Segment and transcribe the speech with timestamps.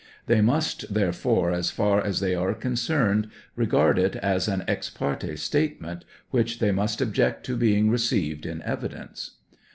[0.25, 5.35] They must, therefore, as far as they are concerned, regard it as an ex parte
[5.37, 9.35] statement, which they mast object to being received in evidence.